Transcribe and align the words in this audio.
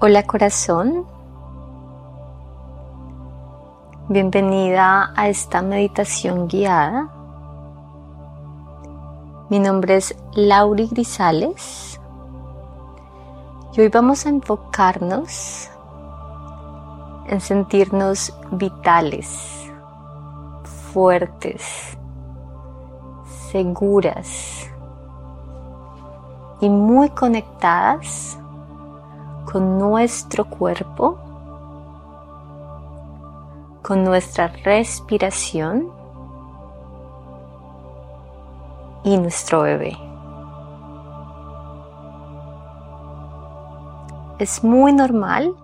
Hola 0.00 0.22
corazón, 0.22 1.08
bienvenida 4.08 5.12
a 5.16 5.28
esta 5.28 5.60
meditación 5.60 6.46
guiada. 6.46 7.08
Mi 9.48 9.58
nombre 9.58 9.96
es 9.96 10.14
Lauri 10.34 10.86
Grisales 10.86 12.00
y 13.72 13.80
hoy 13.80 13.88
vamos 13.88 14.24
a 14.24 14.28
enfocarnos 14.28 15.68
en 17.26 17.40
sentirnos 17.40 18.32
vitales, 18.52 19.68
fuertes, 20.92 21.98
seguras 23.50 24.70
y 26.60 26.70
muy 26.70 27.10
conectadas 27.10 28.38
con 29.50 29.78
nuestro 29.78 30.44
cuerpo, 30.44 31.18
con 33.82 34.04
nuestra 34.04 34.48
respiración 34.48 35.88
y 39.04 39.16
nuestro 39.16 39.62
bebé. 39.62 39.96
Es 44.38 44.62
muy 44.62 44.92
normal 44.92 45.54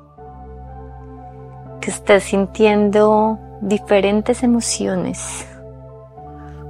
que 1.82 1.90
estés 1.90 2.24
sintiendo 2.24 3.38
diferentes 3.60 4.42
emociones 4.42 5.46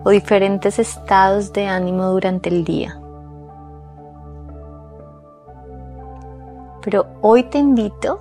o 0.02 0.10
diferentes 0.10 0.80
estados 0.80 1.52
de 1.52 1.68
ánimo 1.68 2.08
durante 2.08 2.48
el 2.48 2.64
día. 2.64 2.98
Pero 6.84 7.06
hoy 7.22 7.44
te 7.44 7.56
invito 7.56 8.20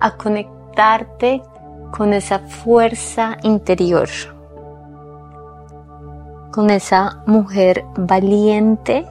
a 0.00 0.16
conectarte 0.16 1.42
con 1.90 2.12
esa 2.12 2.38
fuerza 2.38 3.36
interior, 3.42 4.08
con 6.52 6.70
esa 6.70 7.22
mujer 7.26 7.84
valiente 7.96 9.06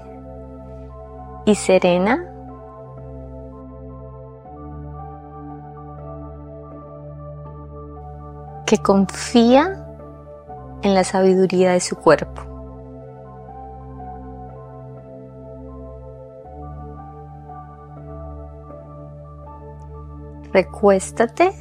y 1.46 1.56
serena 1.56 2.30
que 8.66 8.78
confía 8.78 9.86
en 10.84 10.94
la 10.94 11.04
sabiduría 11.04 11.74
de 11.74 11.82
su 11.82 11.98
cuerpo. 11.98 12.53
Recuéstate 20.54 21.52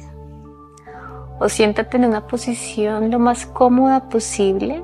o 1.39 1.49
siéntate 1.49 1.97
en 1.97 2.05
una 2.05 2.27
posición 2.27 3.11
lo 3.11 3.19
más 3.19 3.45
cómoda 3.45 4.07
posible. 4.07 4.83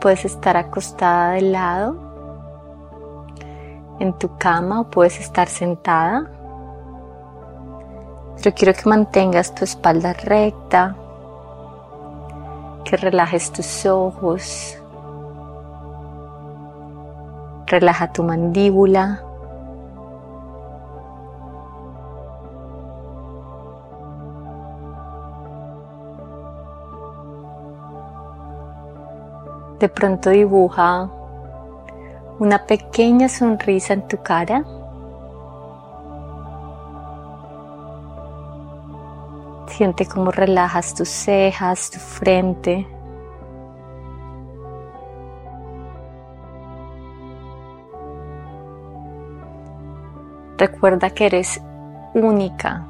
Puedes 0.00 0.24
estar 0.24 0.56
acostada 0.56 1.32
de 1.32 1.42
lado 1.42 2.10
en 4.00 4.14
tu 4.14 4.36
cama 4.38 4.80
o 4.80 4.90
puedes 4.90 5.20
estar 5.20 5.46
sentada. 5.46 6.30
Pero 8.36 8.54
quiero 8.56 8.72
que 8.72 8.88
mantengas 8.88 9.54
tu 9.54 9.64
espalda 9.64 10.14
recta, 10.14 10.96
que 12.84 12.96
relajes 12.96 13.52
tus 13.52 13.84
ojos, 13.84 14.78
relaja 17.66 18.10
tu 18.10 18.22
mandíbula. 18.22 19.29
De 29.80 29.88
pronto 29.88 30.28
dibuja 30.28 31.10
una 32.38 32.66
pequeña 32.66 33.30
sonrisa 33.30 33.94
en 33.94 34.06
tu 34.06 34.18
cara. 34.22 34.62
Siente 39.68 40.04
cómo 40.04 40.32
relajas 40.32 40.94
tus 40.94 41.08
cejas, 41.08 41.90
tu 41.90 41.98
frente. 41.98 42.86
Recuerda 50.58 51.08
que 51.08 51.24
eres 51.24 51.58
única, 52.12 52.86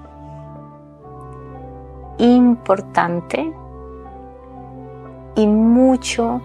importante 2.19 3.53
y 5.37 5.47
mucho 5.47 6.41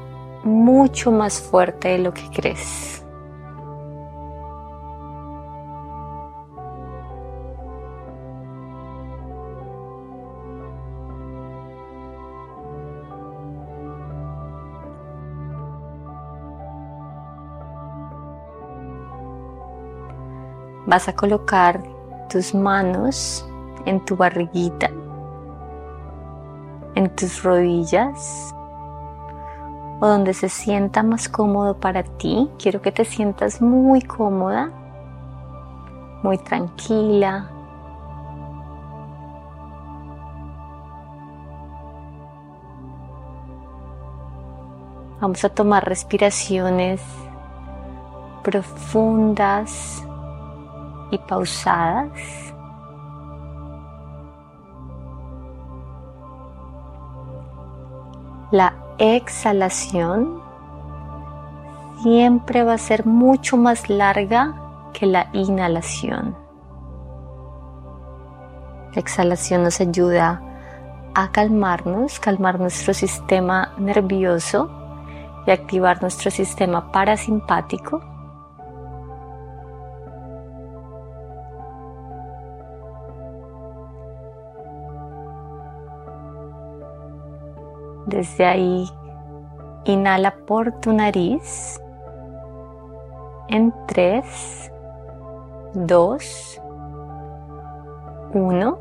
mucho 0.46 1.12
más 1.12 1.42
fuerte 1.42 1.90
de 1.90 1.98
lo 1.98 2.14
que 2.14 2.30
crees. 2.30 3.02
Vas 20.88 21.10
a 21.10 21.16
colocar 21.16 21.82
tus 22.30 22.54
manos 22.54 23.44
en 23.88 24.06
tu 24.06 24.16
barriguita, 24.16 24.92
en 26.94 27.10
tus 27.16 27.42
rodillas 27.42 28.55
donde 30.08 30.34
se 30.34 30.50
sienta 30.50 31.04
más 31.04 31.30
cómodo 31.30 31.80
para 31.80 32.04
ti. 32.04 32.50
Quiero 32.58 32.82
que 32.82 32.92
te 32.92 33.06
sientas 33.06 33.62
muy 33.62 34.02
cómoda, 34.02 34.72
muy 36.24 36.38
tranquila. 36.38 37.50
Vamos 45.22 45.44
a 45.44 45.50
tomar 45.50 45.84
respiraciones 45.86 47.02
profundas 48.44 50.06
y 51.10 51.18
pausadas. 51.18 52.12
La 58.52 58.85
exhalación 58.98 60.42
siempre 62.02 62.64
va 62.64 62.74
a 62.74 62.78
ser 62.78 63.06
mucho 63.06 63.58
más 63.58 63.90
larga 63.90 64.54
que 64.94 65.06
la 65.06 65.30
inhalación. 65.34 66.36
La 68.94 69.02
exhalación 69.02 69.64
nos 69.64 69.82
ayuda 69.82 70.42
a 71.14 71.32
calmarnos, 71.32 72.20
calmar 72.20 72.60
nuestro 72.60 72.94
sistema 72.94 73.74
nervioso 73.78 74.70
y 75.46 75.52
activar 75.52 76.02
nuestro 76.02 76.32
sistema 76.32 76.92
parasimpático 76.92 78.15
Desde 88.16 88.46
ahí, 88.46 88.90
inhala 89.84 90.34
por 90.48 90.72
tu 90.80 90.94
nariz 90.94 91.82
en 93.50 93.74
3, 93.88 94.72
2, 95.74 96.62
1. 98.34 98.80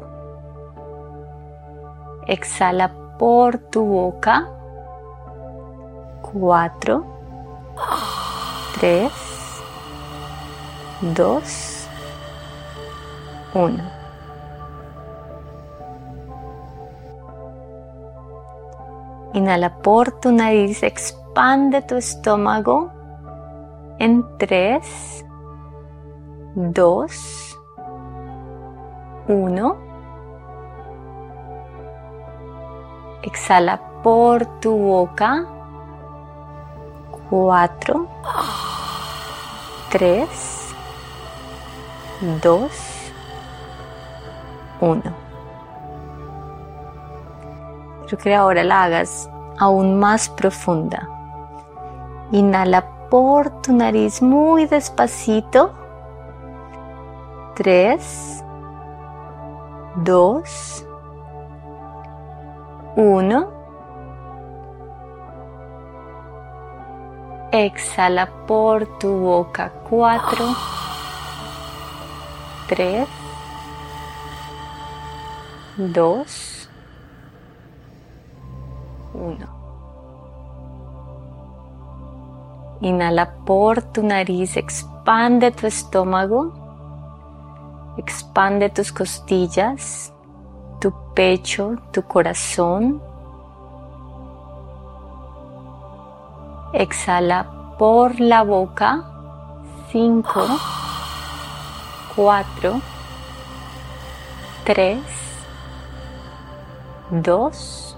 Exhala 2.29 2.93
por 3.19 3.59
tu 3.59 3.85
boca. 3.85 4.49
4, 6.33 7.05
3, 8.79 9.13
2, 11.01 11.89
1. 13.55 13.94
Inhala 19.35 19.79
por 19.83 20.13
tu 20.21 20.31
nariz, 20.31 20.85
expande 20.85 21.83
tu 21.83 21.97
estómago 21.97 22.93
en 23.99 24.25
3, 24.39 25.27
2, 26.55 27.61
1. 29.27 29.77
Exhala 33.25 33.81
por 34.05 34.47
tu 34.61 34.79
boca. 34.79 35.47
4, 37.29 38.07
3, 39.91 40.75
2, 42.41 43.13
1. 44.81 45.24
Quiero 48.07 48.19
que 48.19 48.35
ahora 48.35 48.63
la 48.65 48.85
hagas 48.85 49.31
aún 49.59 49.99
más 49.99 50.29
profunda. 50.29 51.09
Inhala 52.33 53.09
por 53.09 53.63
tu 53.63 53.73
nariz 53.73 54.21
muy 54.21 54.67
despacito. 54.67 55.73
3, 57.55 58.45
2, 59.97 60.87
1. 62.97 63.51
Exhala 67.53 68.29
por 68.47 68.87
tu 68.99 69.17
boca. 69.17 69.73
4, 69.89 70.45
3, 72.69 73.09
2, 75.77 76.64
1. 79.25 79.47
Inhala 82.81 83.27
por 83.47 83.81
tu 83.83 84.03
nariz, 84.03 84.57
expande 84.57 85.51
tu 85.51 85.67
estómago, 85.67 86.53
expande 87.97 88.69
tus 88.69 88.93
costillas, 88.93 90.13
tu 90.81 90.93
pecho, 91.15 91.77
tu 91.93 92.03
corazón. 92.03 93.01
Exhala 96.73 97.47
por 97.79 98.21
la 98.21 98.43
boca, 98.43 99.05
5, 99.93 100.47
4, 102.17 102.81
3, 104.65 104.99
2, 107.11 107.94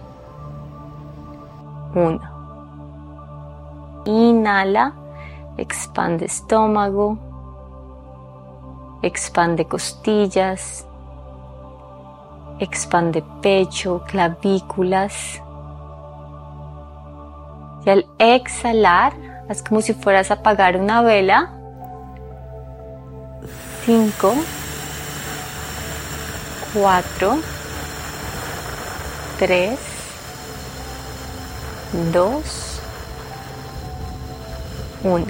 1. 1.96 2.20
Inhala, 4.04 4.92
expande 5.56 6.26
estómago, 6.26 7.18
expande 9.02 9.64
costillas, 9.64 10.86
expande 12.60 13.24
pecho, 13.40 14.02
clavículas. 14.06 15.42
Y 17.86 17.90
al 17.90 18.06
exhalar, 18.18 19.14
haz 19.48 19.62
como 19.62 19.80
si 19.80 19.94
fueras 19.94 20.30
a 20.30 20.34
apagar 20.34 20.76
una 20.76 21.00
vela 21.00 21.52
5, 23.86 24.34
4, 26.74 27.38
3, 29.38 29.95
2, 31.96 32.80
1. 35.02 35.24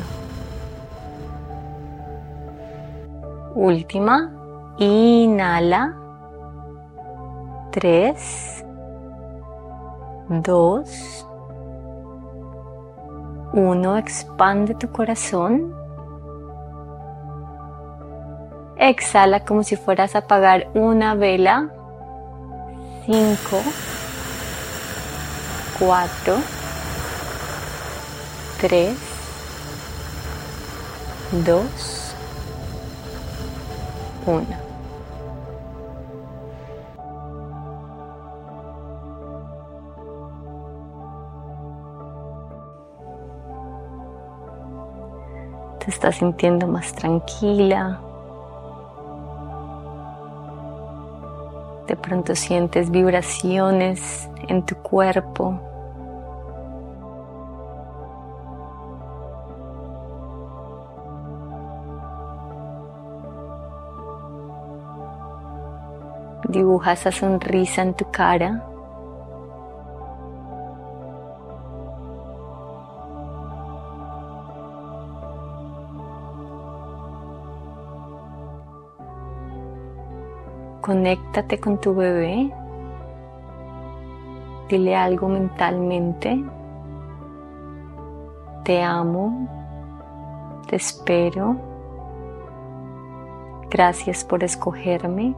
Última, 3.55 4.33
inhala, 4.79 5.95
3, 7.71 8.65
2, 10.29 11.27
1, 13.53 13.97
expande 13.99 14.75
tu 14.75 14.91
corazón. 14.91 15.73
Exhala 18.77 19.45
como 19.45 19.63
si 19.63 19.77
fueras 19.77 20.17
a 20.17 20.19
apagar 20.19 20.69
una 20.75 21.15
vela. 21.15 21.71
5, 23.07 23.63
4, 25.79 26.56
3, 28.61 28.97
2, 31.45 32.15
1. 34.27 34.47
Te 45.79 45.91
estás 45.91 46.17
sintiendo 46.17 46.67
más 46.67 46.93
tranquila, 46.95 48.01
De 51.87 51.95
pronto 51.95 52.35
sientes 52.35 52.91
vibraciones 52.91 54.29
en 54.49 54.65
tu 54.67 54.75
cuerpo. 54.75 55.76
Dibuja 66.77 66.93
esa 66.93 67.11
sonrisa 67.11 67.81
en 67.81 67.95
tu 67.95 68.05
cara. 68.11 68.63
Conéctate 80.83 81.59
con 81.59 81.81
tu 81.81 81.95
bebé. 81.95 82.53
Dile 84.69 84.97
algo 84.97 85.29
mentalmente. 85.29 86.45
Te 88.65 88.83
amo. 88.83 89.49
Te 90.69 90.77
espero. 90.77 91.57
Gracias 93.71 94.23
por 94.25 94.45
escogerme. 94.45 95.35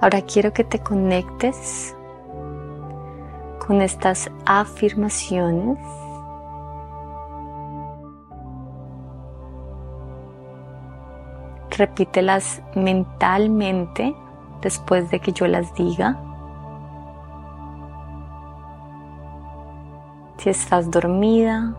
Ahora 0.00 0.22
quiero 0.22 0.52
que 0.52 0.62
te 0.62 0.78
conectes 0.78 1.96
con 3.66 3.82
estas 3.82 4.30
afirmaciones. 4.46 5.76
Repítelas 11.76 12.62
mentalmente 12.76 14.14
después 14.62 15.10
de 15.10 15.18
que 15.18 15.32
yo 15.32 15.48
las 15.48 15.74
diga. 15.74 16.16
Si 20.36 20.48
estás 20.50 20.92
dormida, 20.92 21.74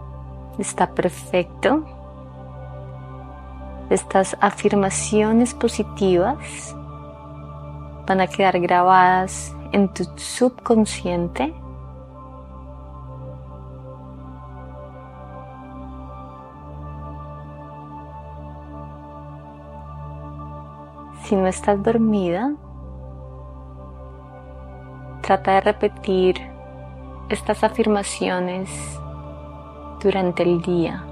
está 0.57 0.87
perfecto. 0.91 1.85
Estas 3.89 4.35
afirmaciones 4.41 5.53
positivas 5.53 6.75
van 8.09 8.21
a 8.21 8.27
quedar 8.27 8.59
grabadas 8.59 9.55
en 9.71 9.87
tu 9.93 10.03
subconsciente. 10.15 11.53
Si 21.21 21.35
no 21.35 21.45
estás 21.45 21.83
dormida, 21.83 22.55
trata 25.21 25.51
de 25.51 25.61
repetir 25.61 26.35
estas 27.29 27.63
afirmaciones 27.63 28.71
durante 30.01 30.41
el 30.41 30.63
día. 30.63 31.05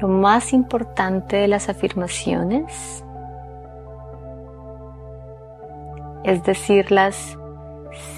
Lo 0.00 0.08
más 0.08 0.54
importante 0.54 1.36
de 1.36 1.48
las 1.48 1.68
afirmaciones 1.68 3.04
es 6.24 6.42
decirlas 6.44 7.38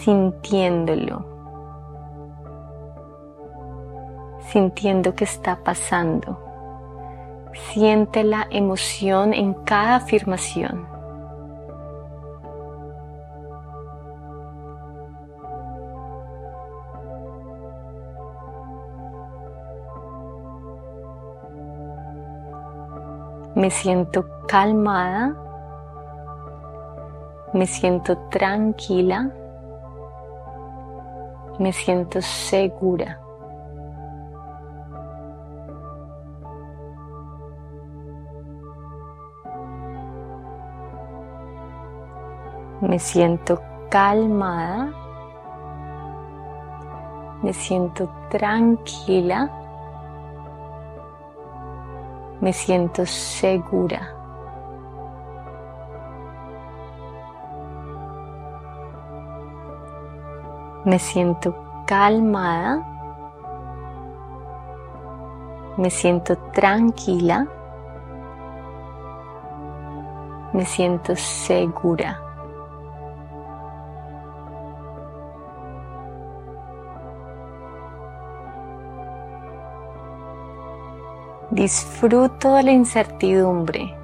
sintiéndolo, 0.00 1.24
sintiendo 4.48 5.14
que 5.14 5.24
está 5.24 5.56
pasando. 5.62 6.38
Siente 7.72 8.24
la 8.24 8.46
emoción 8.50 9.34
en 9.34 9.54
cada 9.54 9.96
afirmación. 9.96 10.86
Me 23.54 23.70
siento 23.70 24.24
calmada 24.48 25.36
me 27.54 27.66
siento 27.66 28.16
tranquila. 28.30 29.30
Me 31.58 31.70
siento 31.70 32.22
segura. 32.22 33.20
Me 42.80 42.98
siento 42.98 43.60
calmada. 43.90 44.90
Me 47.42 47.52
siento 47.52 48.08
tranquila. 48.30 49.50
Me 52.40 52.52
siento 52.54 53.04
segura. 53.04 54.21
Me 60.84 60.98
siento 60.98 61.54
calmada. 61.86 62.82
Me 65.76 65.90
siento 65.90 66.36
tranquila. 66.52 67.46
Me 70.52 70.64
siento 70.66 71.14
segura. 71.16 72.20
Disfruto 81.52 82.54
de 82.54 82.62
la 82.62 82.72
incertidumbre, 82.72 83.94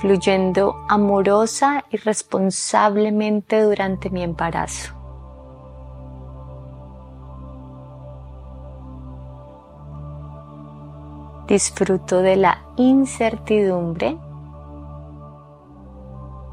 fluyendo 0.00 0.76
amorosa 0.88 1.84
y 1.90 1.96
responsablemente 1.96 3.62
durante 3.62 4.10
mi 4.10 4.22
embarazo. 4.22 4.94
Disfruto 11.48 12.20
de 12.20 12.36
la 12.36 12.62
incertidumbre, 12.76 14.16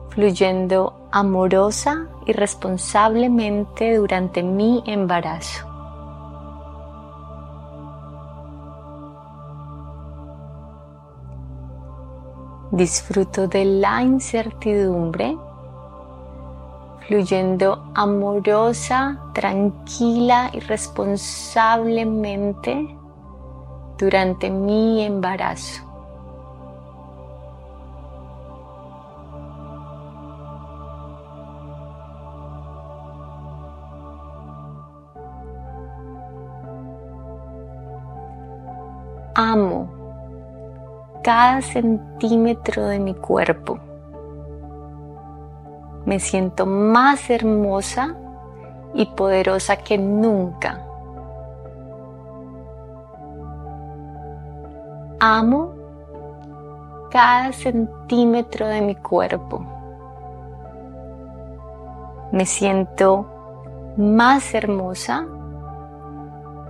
fluyendo 0.10 1.08
amorosa 1.12 2.08
y 2.26 2.32
responsablemente 2.32 3.96
durante 3.98 4.42
mi 4.42 4.82
embarazo. 4.88 5.75
Disfruto 12.76 13.48
de 13.48 13.64
la 13.64 14.04
incertidumbre, 14.04 15.38
fluyendo 17.08 17.90
amorosa, 17.96 19.18
tranquila 19.34 20.50
y 20.52 20.60
responsablemente 20.60 22.98
durante 23.98 24.50
mi 24.50 25.06
embarazo. 25.06 25.95
Cada 41.26 41.60
centímetro 41.64 42.86
de 42.86 43.00
mi 43.00 43.16
cuerpo. 43.16 43.80
Me 46.06 46.20
siento 46.20 46.68
más 46.68 47.32
hermosa 47.32 48.16
y 48.94 49.08
poderosa 49.08 49.78
que 49.78 49.98
nunca. 49.98 50.86
Amo 55.20 55.74
cada 57.10 57.52
centímetro 57.54 58.68
de 58.68 58.82
mi 58.82 58.94
cuerpo. 58.94 59.66
Me 62.32 62.46
siento 62.46 63.26
más 63.98 64.54
hermosa 64.54 65.26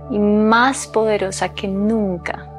y 0.08 0.18
más 0.18 0.86
poderosa 0.86 1.50
que 1.50 1.68
nunca. 1.68 2.55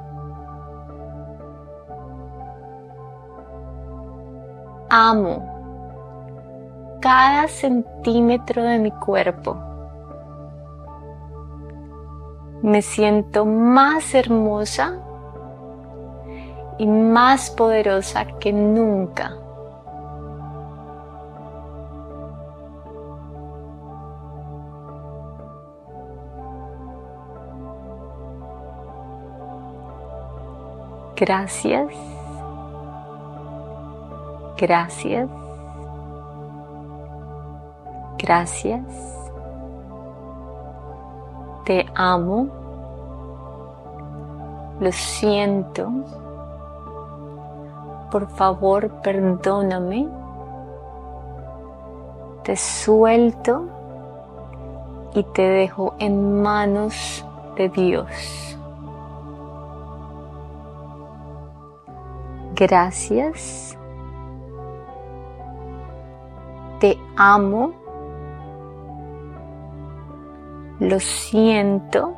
Amo 4.90 5.58
cada 7.02 7.48
centímetro 7.48 8.64
de 8.64 8.80
mi 8.80 8.92
cuerpo. 8.92 9.56
Me 12.62 12.82
siento 12.82 13.46
más 13.46 14.14
hermosa 14.14 15.00
y 16.78 16.88
más 16.88 17.50
poderosa 17.52 18.26
que 18.40 18.52
nunca. 18.52 19.36
Gracias 31.16 32.17
Gracias. 34.58 35.30
Gracias. 38.18 38.84
Te 41.66 41.86
amo. 41.94 42.48
Lo 44.80 44.92
siento. 44.92 45.90
Por 48.12 48.28
favor, 48.30 48.90
perdóname. 49.04 50.08
Te 52.44 52.56
suelto 52.56 53.66
y 55.14 55.24
te 55.24 55.42
dejo 55.42 55.94
en 56.00 56.42
manos 56.42 57.26
de 57.58 57.70
Dios. 57.70 58.58
Gracias 62.56 63.78
te 66.80 67.00
amo, 67.16 67.72
lo 70.80 71.00
siento, 71.00 72.14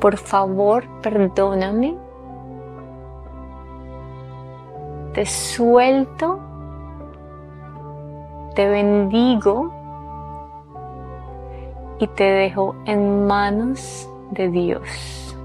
por 0.00 0.16
favor 0.16 0.84
perdóname, 1.02 1.96
te 5.12 5.26
suelto, 5.26 6.38
te 8.54 8.68
bendigo 8.68 9.72
y 11.98 12.06
te 12.08 12.24
dejo 12.24 12.76
en 12.84 13.26
manos 13.26 14.08
de 14.30 14.48
Dios. 14.50 15.36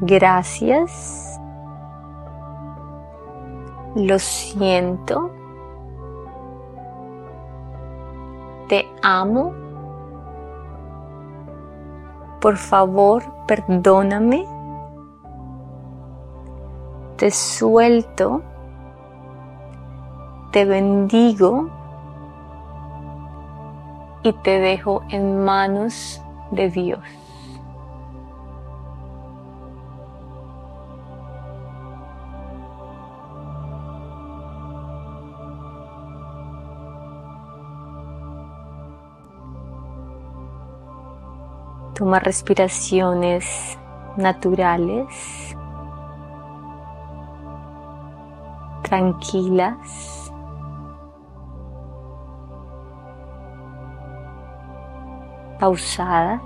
Gracias 0.00 1.40
lo 3.94 4.18
siento, 4.18 5.30
te 8.68 8.88
amo, 9.02 9.52
por 12.40 12.56
favor 12.56 13.22
perdóname, 13.46 14.46
te 17.16 17.30
suelto, 17.30 18.42
te 20.52 20.64
bendigo. 20.64 21.68
Y 24.26 24.32
te 24.32 24.58
dejo 24.58 25.02
en 25.10 25.44
manos 25.44 26.22
de 26.50 26.70
Dios. 26.70 27.23
Toma 41.94 42.18
respiraciones 42.18 43.78
naturales, 44.16 45.56
tranquilas. 48.82 50.14
pausadas. 55.64 56.42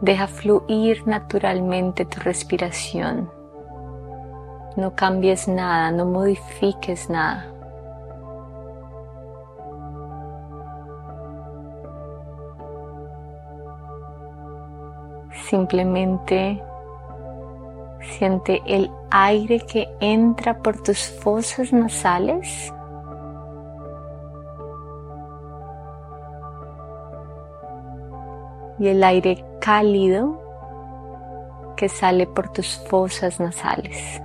Deja 0.00 0.26
fluir 0.26 1.06
naturalmente 1.06 2.06
tu 2.06 2.20
respiración. 2.20 3.30
No 4.76 4.94
cambies 4.94 5.46
nada, 5.46 5.90
no 5.90 6.06
modifiques 6.06 7.10
nada. 7.10 7.46
Simplemente 15.50 16.62
siente 18.00 18.62
el 18.66 18.90
aire 19.10 19.60
que 19.60 19.86
entra 20.00 20.62
por 20.62 20.82
tus 20.82 21.10
fosas 21.22 21.72
nasales. 21.72 22.72
Y 28.80 28.88
el 28.88 29.04
aire 29.04 29.44
cálido 29.60 30.42
que 31.76 31.88
sale 31.88 32.26
por 32.26 32.52
tus 32.52 32.66
fosas 32.88 33.38
nasales. 33.38 34.20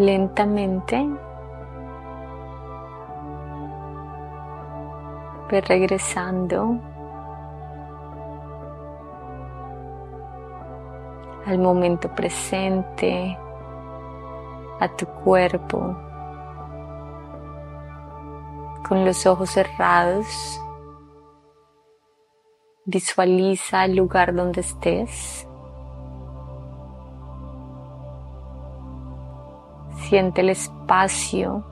Lentamente. 0.00 1.08
Regresando 5.48 6.78
al 11.44 11.58
momento 11.58 12.08
presente, 12.14 13.36
a 14.78 14.88
tu 14.96 15.06
cuerpo, 15.06 15.96
con 18.88 19.04
los 19.04 19.26
ojos 19.26 19.50
cerrados. 19.50 20.60
Visualiza 22.84 23.84
el 23.84 23.96
lugar 23.96 24.34
donde 24.34 24.60
estés. 24.60 25.49
Siente 30.10 30.40
el 30.40 30.48
espacio 30.48 31.62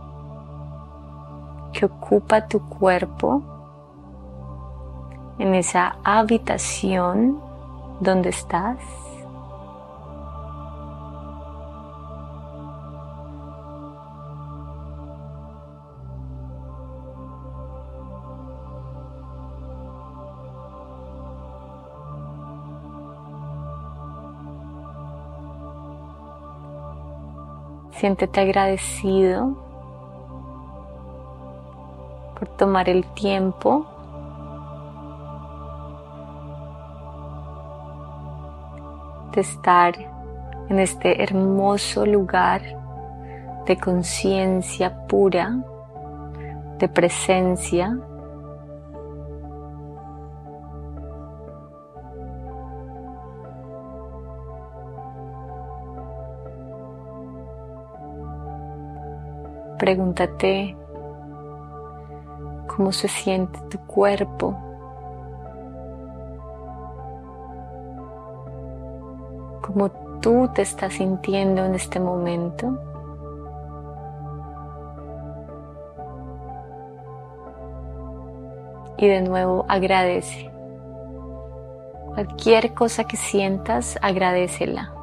que 1.73 1.87
ocupa 1.87 2.47
tu 2.47 2.61
cuerpo 2.69 3.43
en 5.41 5.57
esa 5.57 5.97
habitación 6.05 7.41
donde 7.99 8.29
estás. 8.29 8.79
Siéntete 27.99 28.41
agradecido 28.41 29.57
por 32.39 32.47
tomar 32.57 32.89
el 32.89 33.05
tiempo 33.15 33.85
de 39.33 39.41
estar 39.41 39.97
en 40.69 40.79
este 40.79 41.21
hermoso 41.21 42.07
lugar 42.07 42.63
de 43.67 43.77
conciencia 43.77 45.05
pura, 45.09 45.57
de 46.79 46.89
presencia 46.89 47.99
Pregúntate 59.79 60.77
cómo 62.67 62.93
se 62.93 63.09
siente 63.09 63.61
tu 63.71 63.79
cuerpo. 63.87 64.57
Cómo 69.63 69.91
tú 70.21 70.49
te 70.55 70.63
estás 70.63 70.95
sintiendo 70.95 71.65
en 71.65 71.75
este 71.75 72.01
momento. 72.01 72.79
Y 78.97 79.07
de 79.07 79.23
nuevo 79.23 79.65
agradece. 79.69 80.51
Cualquier 82.15 82.75
cosa 82.75 83.05
que 83.05 83.17
sientas, 83.17 83.97
agradecela. 84.03 84.98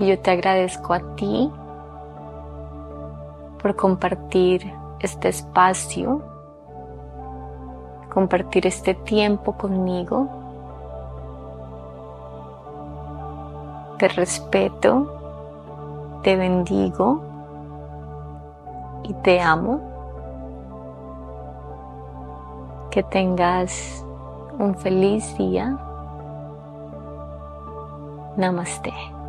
Y 0.00 0.06
yo 0.06 0.18
te 0.18 0.30
agradezco 0.30 0.94
a 0.94 1.00
ti 1.14 1.52
por 3.60 3.76
compartir 3.76 4.72
este 4.98 5.28
espacio, 5.28 6.22
compartir 8.08 8.66
este 8.66 8.94
tiempo 8.94 9.52
conmigo. 9.52 10.26
Te 13.98 14.08
respeto, 14.08 16.20
te 16.22 16.34
bendigo 16.34 17.20
y 19.02 19.12
te 19.12 19.38
amo. 19.38 19.82
Que 22.90 23.02
tengas 23.02 24.02
un 24.58 24.74
feliz 24.76 25.36
día. 25.36 25.78
Namaste. 28.38 29.19